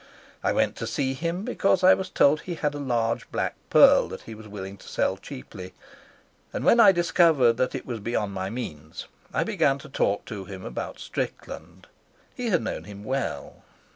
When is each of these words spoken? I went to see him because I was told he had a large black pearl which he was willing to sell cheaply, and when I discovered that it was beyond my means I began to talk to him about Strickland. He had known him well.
I 0.43 0.51
went 0.51 0.75
to 0.77 0.87
see 0.87 1.13
him 1.13 1.45
because 1.45 1.83
I 1.83 1.93
was 1.93 2.09
told 2.09 2.41
he 2.41 2.55
had 2.55 2.73
a 2.73 2.79
large 2.79 3.29
black 3.31 3.53
pearl 3.69 4.07
which 4.09 4.23
he 4.23 4.33
was 4.33 4.47
willing 4.47 4.75
to 4.77 4.87
sell 4.87 5.15
cheaply, 5.15 5.75
and 6.51 6.65
when 6.65 6.79
I 6.79 6.91
discovered 6.91 7.57
that 7.57 7.75
it 7.75 7.85
was 7.85 7.99
beyond 7.99 8.33
my 8.33 8.49
means 8.49 9.05
I 9.31 9.43
began 9.43 9.77
to 9.77 9.89
talk 9.89 10.25
to 10.25 10.45
him 10.45 10.65
about 10.65 10.97
Strickland. 10.99 11.85
He 12.33 12.47
had 12.47 12.63
known 12.63 12.85
him 12.85 13.03
well. 13.03 13.61